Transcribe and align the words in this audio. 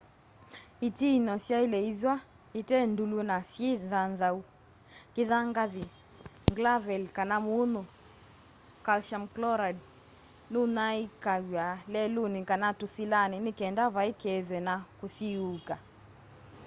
itiinyo 0.87 1.33
syaile 1.45 1.79
ithwa 1.91 2.15
ite 2.59 2.77
ndûlu 2.91 3.19
na 3.29 3.37
syi 3.49 3.69
nthanthau. 3.83 4.39
kithangathi 5.13 5.85
nglaveli 6.51 7.09
kana 7.17 7.35
munyu 7.45 7.81
calcium 8.85 9.23
chloride 9.33 9.81
nunyaiikaw'a 10.51 11.67
leluni 11.93 12.39
kana 12.49 12.67
tusilani 12.79 13.37
nikenda 13.45 13.83
vai 13.95 14.11
kethwe 14.21 14.57
na 14.67 14.75
kusiiuka 14.99 15.75